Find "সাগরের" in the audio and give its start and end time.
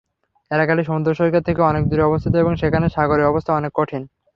2.89-3.29